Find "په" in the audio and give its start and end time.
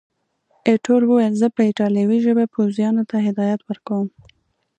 1.55-1.61